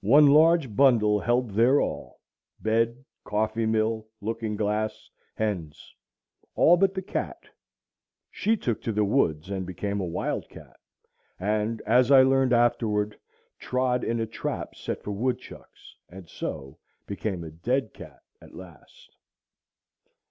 One 0.00 0.28
large 0.28 0.74
bundle 0.74 1.20
held 1.20 1.50
their 1.50 1.82
all,—bed, 1.82 3.04
coffee 3.24 3.66
mill, 3.66 4.06
looking 4.22 4.56
glass, 4.56 5.10
hens,—all 5.34 6.78
but 6.78 6.94
the 6.94 7.02
cat, 7.02 7.42
she 8.30 8.56
took 8.56 8.80
to 8.80 8.92
the 8.92 9.04
woods 9.04 9.50
and 9.50 9.66
became 9.66 10.00
a 10.00 10.06
wild 10.06 10.48
cat, 10.48 10.80
and, 11.38 11.82
as 11.82 12.10
I 12.10 12.22
learned 12.22 12.54
afterward, 12.54 13.18
trod 13.58 14.02
in 14.02 14.18
a 14.18 14.24
trap 14.26 14.74
set 14.74 15.02
for 15.02 15.10
woodchucks, 15.10 15.94
and 16.08 16.26
so 16.26 16.78
became 17.06 17.44
a 17.44 17.50
dead 17.50 17.92
cat 17.92 18.22
at 18.40 18.54
last. 18.54 19.14